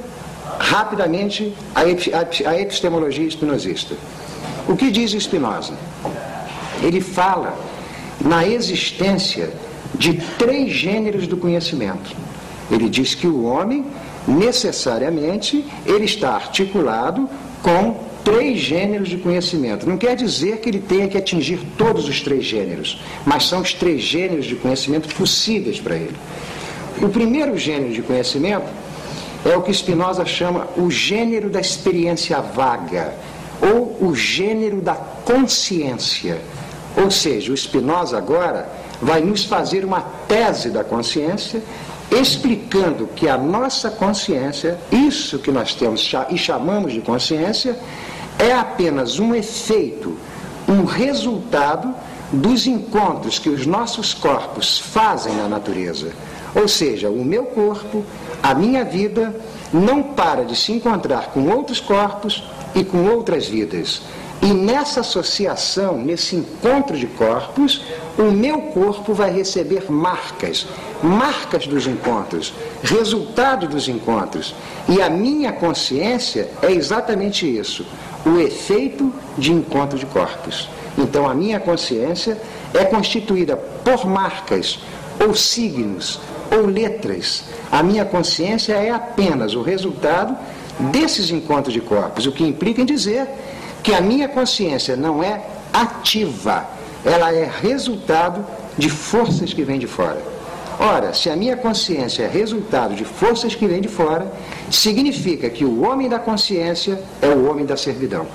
rapidamente, 0.60 1.56
a 1.74 2.60
epistemologia 2.60 3.26
espinosista. 3.26 3.96
O 4.68 4.76
que 4.76 4.92
diz 4.92 5.12
Spinoza? 5.12 5.74
Ele 6.84 7.02
fala 7.02 7.58
na 8.22 8.46
existência 8.46 9.52
de 9.96 10.14
três 10.38 10.72
gêneros 10.72 11.26
do 11.26 11.38
conhecimento. 11.38 12.16
Ele 12.72 12.90
diz 12.90 13.16
que 13.16 13.28
o 13.28 13.44
homem, 13.44 13.86
necessariamente, 14.28 15.66
ele 15.86 16.06
está 16.06 16.32
articulado 16.32 17.30
com 17.62 18.10
três 18.24 18.60
gêneros 18.60 19.10
de 19.10 19.18
conhecimento. 19.18 19.88
Não 19.90 19.98
quer 19.98 20.16
dizer 20.16 20.58
que 20.58 20.70
ele 20.70 20.80
tenha 20.80 21.08
que 21.08 21.18
atingir 21.18 21.60
todos 21.78 22.08
os 22.08 22.22
três 22.22 22.46
gêneros, 22.46 23.02
mas 23.26 23.46
são 23.46 23.62
os 23.62 23.74
três 23.74 24.02
gêneros 24.02 24.46
de 24.46 24.56
conhecimento 24.56 25.14
possíveis 25.16 25.80
para 25.80 25.96
ele. 25.96 26.16
O 27.02 27.10
primeiro 27.10 27.58
gênero 27.58 27.94
de 27.94 28.02
conhecimento 28.02 28.68
é 29.46 29.56
o 29.56 29.62
que 29.62 29.74
Spinoza 29.74 30.26
chama 30.26 30.68
o 30.76 30.92
gênero 30.92 31.50
da 31.50 31.62
experiência 31.62 32.40
vaga, 32.42 33.14
ou 33.62 33.98
o 34.02 34.16
gênero 34.16 34.82
da 34.82 34.96
consciência. 34.96 36.42
Ou 37.02 37.10
seja, 37.10 37.52
o 37.52 37.58
Spinoza 37.58 38.18
agora 38.18 38.70
vai 39.02 39.22
nos 39.22 39.46
fazer 39.46 39.86
uma 39.86 40.02
tese 40.28 40.70
da 40.70 40.84
consciência, 40.84 41.62
explicando 42.12 43.08
que 43.08 43.28
a 43.28 43.38
nossa 43.38 43.90
consciência, 43.90 44.80
isso 44.92 45.40
que 45.40 45.52
nós 45.52 45.74
temos 45.74 46.12
e 46.30 46.38
chamamos 46.38 46.94
de 46.94 47.02
consciência, 47.02 47.78
é 48.38 48.52
apenas 48.54 49.20
um 49.20 49.36
efeito, 49.36 50.18
um 50.68 50.86
resultado 50.86 51.94
dos 52.32 52.68
encontros 52.68 53.38
que 53.38 53.50
os 53.50 53.66
nossos 53.66 54.14
corpos 54.14 54.80
fazem 54.80 55.36
na 55.36 55.48
natureza. 55.48 56.12
Ou 56.56 56.68
seja, 56.68 57.10
o 57.10 57.24
meu 57.24 57.46
corpo, 57.46 58.04
a 58.42 58.54
minha 58.54 58.84
vida, 58.84 59.36
não 59.72 60.02
para 60.02 60.46
de 60.46 60.56
se 60.56 60.72
encontrar 60.72 61.32
com 61.32 61.48
outros 61.50 61.80
corpos 61.80 62.44
e 62.74 62.84
com 62.84 63.06
outras 63.06 63.48
vidas. 63.48 64.02
E 64.42 64.48
nessa 64.48 65.02
associação, 65.02 65.98
nesse 65.98 66.36
encontro 66.36 66.98
de 66.98 67.08
corpos, 67.08 67.84
o 68.20 68.32
meu 68.32 68.60
corpo 68.60 69.14
vai 69.14 69.32
receber 69.32 69.90
marcas, 69.90 70.68
marcas 71.02 71.66
dos 71.66 71.88
encontros, 71.88 72.54
resultado 72.84 73.66
dos 73.66 73.88
encontros. 73.88 74.54
E 74.90 75.02
a 75.02 75.10
minha 75.10 75.54
consciência 75.54 76.50
é 76.62 76.70
exatamente 76.70 77.48
isso, 77.48 77.86
o 78.26 78.38
efeito 78.38 79.14
de 79.38 79.54
encontro 79.54 79.98
de 79.98 80.06
corpos. 80.06 80.70
Então 80.98 81.30
a 81.30 81.34
minha 81.34 81.62
consciência 81.62 82.38
é 82.74 82.84
constituída 82.84 83.56
por 83.56 84.06
marcas, 84.06 84.80
ou 85.26 85.34
signos, 85.34 86.20
ou 86.52 86.66
letras. 86.66 87.46
A 87.72 87.82
minha 87.82 88.04
consciência 88.04 88.74
é 88.74 88.90
apenas 88.90 89.56
o 89.56 89.62
resultado 89.62 90.36
desses 90.92 91.32
encontros 91.32 91.74
de 91.74 91.80
corpos, 91.80 92.26
o 92.26 92.34
que 92.34 92.44
implica 92.44 92.82
em 92.82 92.86
dizer 92.86 93.28
que 93.82 93.94
a 93.94 94.02
minha 94.02 94.28
consciência 94.28 94.98
não 94.98 95.24
é 95.24 95.42
ativa, 95.72 96.68
ela 97.06 97.34
é 97.34 97.50
resultado 97.62 98.46
de 98.78 98.90
forças 98.90 99.54
que 99.54 99.64
vêm 99.64 99.80
de 99.80 99.88
fora. 99.88 100.22
Ora, 100.80 101.14
se 101.14 101.30
a 101.30 101.36
minha 101.36 101.58
consciência 101.58 102.24
é 102.24 102.28
resultado 102.28 102.96
de 102.96 103.04
forças 103.04 103.54
que 103.54 103.68
vêm 103.68 103.82
de 103.82 103.90
fora, 103.90 104.32
significa 104.72 105.50
que 105.50 105.66
o 105.66 105.82
homem 105.82 106.08
da 106.08 106.20
consciência 106.20 107.02
é 107.22 107.28
o 107.28 107.50
homem 107.50 107.66
da 107.66 107.76
servidão. 107.76 108.26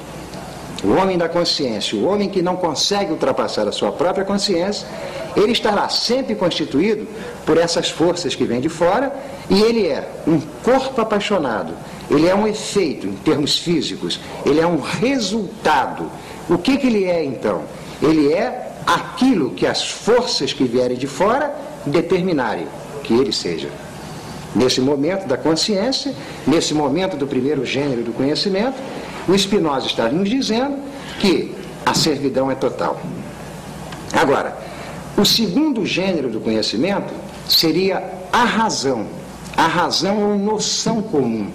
O 0.85 0.91
homem 1.01 1.17
da 1.17 1.27
consciência, 1.27 1.97
o 1.97 2.05
homem 2.05 2.29
que 2.29 2.43
não 2.43 2.57
consegue 2.57 3.11
ultrapassar 3.11 3.67
a 3.67 3.73
sua 3.73 3.91
própria 3.91 4.27
consciência, 4.27 4.87
ele 5.35 5.53
estará 5.53 5.89
sempre 5.89 6.35
constituído 6.35 7.09
por 7.47 7.57
essas 7.57 7.89
forças 7.89 8.35
que 8.35 8.45
vêm 8.45 8.61
de 8.61 8.69
fora 8.69 9.11
e 9.49 9.63
ele 9.63 9.87
é 9.87 10.07
um 10.27 10.39
corpo 10.63 11.01
apaixonado, 11.01 11.73
ele 12.11 12.29
é 12.29 12.35
um 12.35 12.47
efeito 12.47 13.07
em 13.07 13.15
termos 13.15 13.59
físicos, 13.59 14.21
ele 14.45 14.61
é 14.61 14.67
um 14.67 14.79
resultado. 14.79 16.11
O 16.51 16.59
que, 16.59 16.77
que 16.77 16.87
ele 16.87 17.05
é 17.05 17.25
então? 17.25 17.63
Ele 18.03 18.33
é 18.33 18.73
aquilo 18.87 19.51
que 19.51 19.67
as 19.67 19.89
forças 19.89 20.53
que 20.53 20.65
vierem 20.65 20.97
de 20.97 21.07
fora 21.07 21.55
determinarem 21.87 22.67
que 23.03 23.15
ele 23.15 23.33
seja. 23.33 23.69
Nesse 24.55 24.81
momento 24.81 25.27
da 25.27 25.37
consciência, 25.37 26.15
nesse 26.47 26.75
momento 26.75 27.17
do 27.17 27.27
primeiro 27.27 27.65
gênero 27.65 28.03
do 28.03 28.13
conhecimento, 28.13 28.77
o 29.27 29.37
Spinoza 29.37 29.87
está 29.87 30.09
nos 30.09 30.29
dizendo 30.29 30.79
que 31.19 31.55
a 31.85 31.93
servidão 31.93 32.51
é 32.51 32.55
total. 32.55 33.01
Agora, 34.13 34.57
o 35.17 35.25
segundo 35.25 35.85
gênero 35.85 36.29
do 36.29 36.41
conhecimento 36.41 37.13
seria 37.49 38.03
a 38.33 38.45
razão. 38.45 39.07
A 39.57 39.67
razão 39.67 40.31
ou 40.31 40.39
noção 40.39 41.03
comum. 41.03 41.49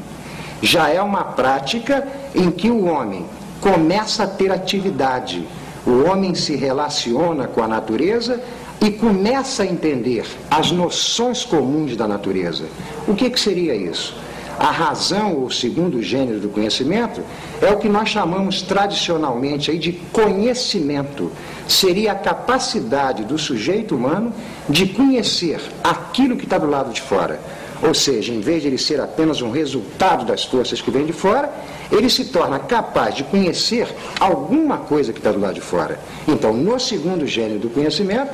Já 0.62 0.90
é 0.90 1.02
uma 1.02 1.24
prática 1.24 2.08
em 2.36 2.52
que 2.52 2.70
o 2.70 2.86
homem 2.86 3.26
começa 3.62 4.24
a 4.24 4.28
ter 4.28 4.52
atividade. 4.52 5.46
O 5.86 6.04
homem 6.04 6.36
se 6.36 6.56
relaciona 6.56 7.48
com 7.48 7.64
a 7.64 7.68
natureza 7.68 8.42
e 8.82 8.92
começa 8.92 9.64
a 9.64 9.66
entender 9.66 10.26
as 10.50 10.72
noções 10.72 11.44
comuns 11.44 11.96
da 11.96 12.08
natureza. 12.08 12.66
O 13.08 13.14
que, 13.14 13.30
que 13.30 13.40
seria 13.40 13.76
isso? 13.76 14.16
A 14.60 14.72
razão, 14.72 15.36
ou 15.36 15.50
segundo 15.50 16.04
gênero 16.04 16.40
do 16.42 16.50
conhecimento, 16.50 17.22
é 17.62 17.72
o 17.72 17.78
que 17.78 17.88
nós 17.88 18.10
chamamos 18.10 18.62
tradicionalmente 18.62 19.72
aí 19.72 19.80
de 19.80 19.94
conhecimento. 20.12 21.32
Seria 21.66 22.12
a 22.12 22.16
capacidade 22.16 23.24
do 23.24 23.38
sujeito 23.38 23.96
humano 23.96 24.34
de 24.68 24.86
conhecer 24.86 25.62
aquilo 25.82 26.36
que 26.36 26.44
está 26.44 26.58
do 26.58 26.70
lado 26.70 26.92
de 26.92 27.02
fora. 27.02 27.40
Ou 27.82 27.94
seja, 27.94 28.34
em 28.34 28.42
vez 28.42 28.62
de 28.62 28.68
ele 28.68 28.78
ser 28.78 29.00
apenas 29.00 29.42
um 29.42 29.50
resultado 29.50 30.26
das 30.26 30.44
forças 30.44 30.82
que 30.82 30.92
vêm 30.92 31.06
de 31.06 31.14
fora, 31.14 31.50
ele 31.92 32.10
se 32.10 32.26
torna 32.26 32.60
capaz 32.60 33.16
de 33.16 33.24
conhecer 33.24 33.88
alguma 34.20 34.78
coisa 34.78 35.12
que 35.12 35.20
está 35.20 35.32
do 35.32 35.40
lado 35.40 35.56
de 35.56 35.62
fora. 35.62 36.00
Então, 36.28 36.54
no 36.54 36.80
segundo 36.80 37.26
gênero 37.26 37.60
do 37.60 37.70
conhecimento, 37.70 38.32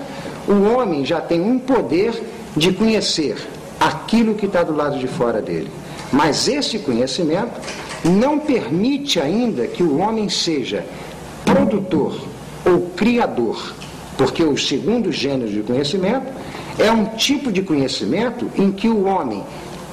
o 0.48 0.74
homem 0.74 1.06
já 1.06 1.22
tem 1.22 1.42
um 1.42 1.58
poder 1.58 2.22
de 2.56 2.72
conhecer 2.74 3.38
aquilo 3.80 4.36
que 4.36 4.46
está 4.46 4.64
do 4.64 4.76
lado 4.76 4.98
de 5.00 5.08
fora 5.08 5.42
dele. 5.42 5.70
Mas 6.12 6.48
esse 6.48 6.80
conhecimento 6.80 7.60
não 8.04 8.40
permite 8.40 9.20
ainda 9.20 9.68
que 9.68 9.84
o 9.84 9.98
homem 9.98 10.30
seja 10.30 10.86
produtor 11.44 12.20
ou 12.66 12.90
criador, 12.96 13.74
porque 14.18 14.44
o 14.44 14.58
segundo 14.58 15.12
gênero 15.12 15.52
de 15.52 15.62
conhecimento 15.62 16.28
é 16.78 16.92
um 16.92 17.06
tipo 17.06 17.52
de 17.52 17.62
conhecimento 17.62 18.50
em 18.56 18.72
que 18.72 18.88
o 18.88 19.06
homem 19.06 19.44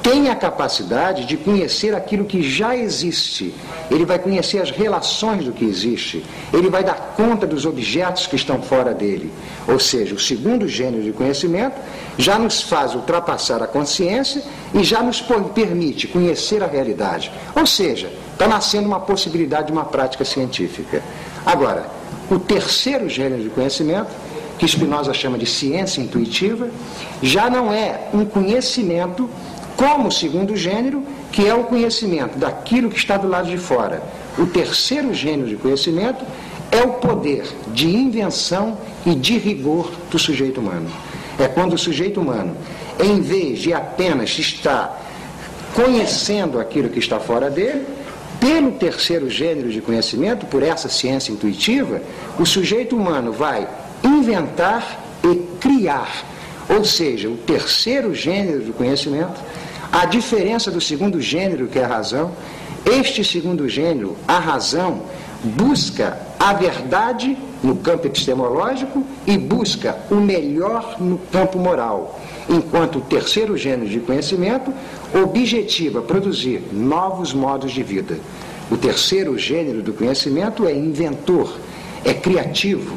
tem 0.02 0.28
a 0.28 0.35
capacidade 0.35 1.25
de 1.25 1.37
conhecer 1.37 1.94
aquilo 1.94 2.25
que 2.25 2.42
já 2.42 2.76
existe. 2.76 3.54
Ele 3.90 4.04
vai 4.04 4.18
conhecer 4.18 4.61
as 4.61 4.71
relações 4.71 5.44
do 5.44 5.52
que 5.52 5.64
existe. 5.64 6.25
Ele 6.52 6.68
vai 6.68 6.82
dar 6.82 7.14
conta 7.16 7.47
dos 7.47 7.64
objetos 7.64 8.26
que 8.26 8.35
estão 8.35 8.61
fora 8.61 8.92
dele. 8.92 9.32
Ou 9.68 9.78
seja, 9.78 10.14
o 10.14 10.18
segundo 10.18 10.66
gênero 10.66 11.04
de 11.04 11.12
conhecimento 11.12 11.76
já 12.18 12.38
nos 12.38 12.62
faz 12.62 12.94
ultrapassar 12.94 13.62
a 13.62 13.66
consciência 13.66 14.42
e 14.75 14.82
já 14.82 15.02
nos 15.02 15.23
permite 15.54 16.09
conhecer 16.09 16.62
a 16.62 16.66
realidade. 16.66 17.30
Ou 17.54 17.64
seja, 17.64 18.12
está 18.32 18.49
nascendo 18.49 18.88
uma 18.88 19.00
possibilidade 19.00 19.68
de 19.68 19.73
uma 19.73 19.85
prática 19.85 20.25
científica. 20.25 21.00
Agora, 21.47 21.87
o 22.28 22.38
terceiro 22.38 23.09
gênero 23.09 23.42
de 23.42 23.50
conhecimento 23.50 24.11
que 24.62 24.68
Spinoza 24.68 25.12
chama 25.12 25.37
de 25.37 25.44
ciência 25.44 26.00
intuitiva, 26.00 26.71
já 27.21 27.50
não 27.50 27.73
é 27.73 28.09
um 28.14 28.25
conhecimento 28.25 29.28
como 29.76 30.11
segundo 30.11 30.57
gênero, 30.57 31.02
que 31.31 31.47
é 31.47 31.55
o 31.55 31.64
conhecimento 31.64 32.38
daquilo 32.38 32.91
que 32.91 32.99
está 32.99 33.17
do 33.17 33.29
lado 33.29 33.49
de 33.49 33.59
fora. 33.59 34.02
O 34.38 34.47
terceiro 34.47 35.12
gênero 35.12 35.49
de 35.49 35.57
conhecimento 35.57 36.25
é 36.71 36.83
o 36.83 36.95
poder 36.95 37.45
de 37.69 37.88
invenção 37.88 38.79
e 39.05 39.14
de 39.14 39.37
rigor 39.37 39.91
do 40.11 40.19
sujeito 40.19 40.61
humano. 40.61 40.91
É 41.38 41.49
quando 41.49 41.75
o 41.75 41.79
sujeito 41.79 42.21
humano, 42.21 42.57
em 42.99 43.21
vez 43.21 43.59
de 43.59 43.73
apenas 43.73 44.38
estar 44.38 45.00
conhecendo 45.75 46.58
aquilo 46.58 46.89
que 46.89 46.99
está 46.99 47.19
fora 47.19 47.50
dele, 47.50 47.87
pelo 48.41 48.73
terceiro 48.73 49.30
gênero 49.30 49.71
de 49.71 49.80
conhecimento, 49.80 50.47
por 50.47 50.63
essa 50.63 50.89
ciência 50.89 51.32
intuitiva, 51.32 52.02
o 52.39 52.45
sujeito 52.45 52.97
humano 52.97 53.32
vai 53.32 53.69
inventar 54.02 55.00
e 55.23 55.37
criar. 55.61 56.25
Ou 56.69 56.85
seja, 56.85 57.28
o 57.28 57.37
terceiro 57.37 58.15
gênero 58.15 58.61
do 58.65 58.73
conhecimento, 58.73 59.41
a 59.93 60.07
diferença 60.07 60.71
do 60.71 60.81
segundo 60.81 61.21
gênero, 61.21 61.69
que 61.69 61.78
é 61.78 61.85
a 61.85 61.89
razão, 61.89 62.33
este 62.85 63.23
segundo 63.23 63.69
gênero, 63.69 64.17
a 64.26 64.39
razão, 64.39 65.02
busca 65.45 66.19
a 66.41 66.52
verdade 66.55 67.37
no 67.63 67.76
campo 67.76 68.07
epistemológico 68.07 69.05
e 69.26 69.37
busca 69.37 69.97
o 70.11 70.17
melhor 70.17 70.97
no 70.99 71.19
campo 71.19 71.59
moral, 71.59 72.19
enquanto 72.49 72.99
o 72.99 73.02
terceiro 73.02 73.57
gênero 73.57 73.89
de 73.89 74.00
conhecimento 74.00 74.73
objetiva 75.15 76.00
produzir 76.00 76.63
novos 76.73 77.33
modos 77.33 77.71
de 77.71 77.83
vida. 77.83 78.19
O 78.71 78.76
terceiro 78.76 79.37
gênero 79.39 79.83
do 79.83 79.93
conhecimento 79.93 80.67
é 80.67 80.75
inventor, 80.75 81.55
é 82.05 82.15
criativo, 82.15 82.97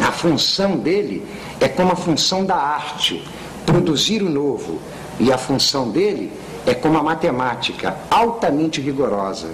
a 0.00 0.10
função 0.10 0.76
dele 0.76 1.22
é 1.60 1.68
como 1.68 1.92
a 1.92 1.96
função 1.96 2.44
da 2.44 2.56
arte, 2.56 3.22
produzir 3.66 4.22
o 4.22 4.28
novo. 4.30 4.80
E 5.20 5.30
a 5.30 5.36
função 5.38 5.90
dele 5.90 6.32
é 6.66 6.74
como 6.74 6.98
a 6.98 7.02
matemática, 7.02 7.94
altamente 8.10 8.80
rigorosa. 8.80 9.48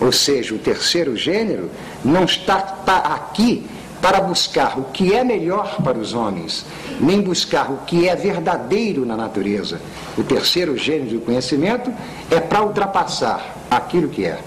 Ou 0.00 0.10
seja, 0.10 0.54
o 0.54 0.58
terceiro 0.58 1.16
gênero 1.16 1.70
não 2.04 2.24
está, 2.24 2.76
está 2.80 2.98
aqui 2.98 3.64
para 4.00 4.20
buscar 4.20 4.76
o 4.76 4.84
que 4.84 5.14
é 5.14 5.22
melhor 5.22 5.76
para 5.76 5.96
os 5.96 6.12
homens, 6.12 6.66
nem 7.00 7.20
buscar 7.20 7.70
o 7.70 7.78
que 7.86 8.08
é 8.08 8.16
verdadeiro 8.16 9.06
na 9.06 9.16
natureza. 9.16 9.80
O 10.18 10.24
terceiro 10.24 10.76
gênero 10.76 11.18
do 11.18 11.20
conhecimento 11.20 11.92
é 12.28 12.40
para 12.40 12.64
ultrapassar 12.64 13.56
aquilo 13.70 14.08
que 14.08 14.24
é. 14.24 14.40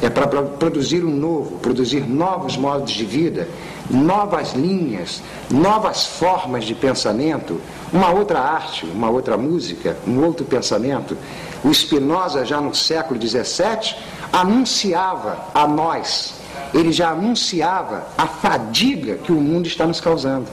É 0.00 0.08
para 0.08 0.26
produzir 0.26 1.04
um 1.04 1.14
novo, 1.14 1.58
produzir 1.58 2.08
novos 2.08 2.56
modos 2.56 2.92
de 2.92 3.04
vida, 3.04 3.46
novas 3.90 4.54
linhas, 4.54 5.22
novas 5.50 6.06
formas 6.06 6.64
de 6.64 6.74
pensamento, 6.74 7.60
uma 7.92 8.10
outra 8.10 8.40
arte, 8.40 8.86
uma 8.86 9.10
outra 9.10 9.36
música, 9.36 9.96
um 10.06 10.24
outro 10.24 10.44
pensamento. 10.44 11.16
O 11.62 11.72
Spinoza, 11.72 12.44
já 12.44 12.60
no 12.60 12.74
século 12.74 13.20
XVII, 13.20 13.94
anunciava 14.32 15.46
a 15.54 15.66
nós, 15.66 16.34
ele 16.72 16.90
já 16.90 17.10
anunciava 17.10 18.06
a 18.16 18.26
fadiga 18.26 19.16
que 19.16 19.30
o 19.30 19.36
mundo 19.36 19.66
está 19.66 19.86
nos 19.86 20.00
causando. 20.00 20.46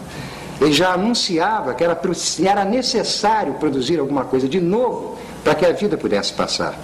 Ele 0.60 0.74
já 0.74 0.94
anunciava 0.94 1.74
que 1.74 1.84
era, 1.84 1.98
era 2.46 2.66
necessário 2.66 3.54
produzir 3.54 3.98
alguma 4.00 4.26
coisa 4.26 4.48
de 4.48 4.60
novo 4.60 5.18
para 5.44 5.56
que 5.56 5.66
a 5.66 5.72
vida 5.72 5.98
pudesse 5.98 6.34
passar. 6.34 6.78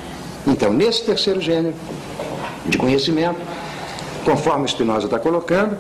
Então, 0.48 0.72
nesse 0.72 1.04
terceiro 1.04 1.42
gênero 1.42 1.76
de 2.66 2.78
conhecimento, 2.78 3.40
conforme 4.24 4.68
Spinoza 4.68 5.06
está 5.06 5.20
colocando, 5.20 5.78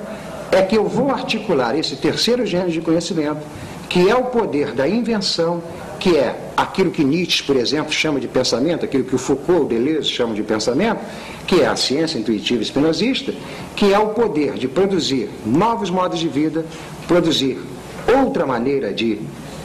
é 0.51 0.61
que 0.61 0.77
eu 0.77 0.87
vou 0.87 1.11
articular 1.11 1.77
esse 1.77 1.95
terceiro 1.95 2.45
gênero 2.45 2.71
de 2.71 2.81
conhecimento, 2.81 3.39
que 3.89 4.09
é 4.09 4.15
o 4.15 4.25
poder 4.25 4.73
da 4.73 4.87
invenção, 4.87 5.61
que 5.99 6.17
é 6.17 6.35
aquilo 6.55 6.91
que 6.91 7.03
Nietzsche, 7.03 7.43
por 7.43 7.55
exemplo, 7.55 7.91
chama 7.91 8.19
de 8.19 8.27
pensamento, 8.27 8.85
aquilo 8.85 9.03
que 9.03 9.15
o 9.15 9.17
Foucault, 9.17 9.67
Deleuze 9.67 10.09
chamam 10.09 10.33
de 10.33 10.43
pensamento, 10.43 10.99
que 11.47 11.61
é 11.61 11.67
a 11.67 11.75
ciência 11.75 12.17
intuitiva 12.17 12.61
espinosista, 12.61 13.33
que 13.75 13.93
é 13.93 13.99
o 13.99 14.09
poder 14.09 14.53
de 14.53 14.67
produzir 14.67 15.29
novos 15.45 15.89
modos 15.89 16.19
de 16.19 16.27
vida, 16.27 16.65
produzir 17.07 17.59
outra 18.07 18.45
maneira 18.45 18.93
de 18.93 19.19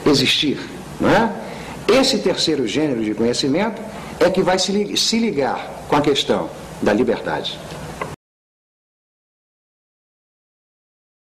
existir. 0.07 0.59
Não 1.01 1.09
é? 1.09 1.33
Esse 1.89 2.19
terceiro 2.19 2.67
gênero 2.67 3.03
de 3.03 3.15
conhecimento 3.15 3.83
é 4.19 4.31
que 4.31 4.43
vai 4.43 4.59
se 4.59 5.19
ligar 5.19 5.85
com 5.89 5.97
a 5.97 6.01
questão 6.01 6.49
da 6.81 6.93
liberdade. 6.93 7.59